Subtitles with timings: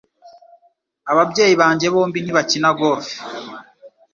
[1.11, 3.07] Ababyeyi banjye bombi ntibakina golf.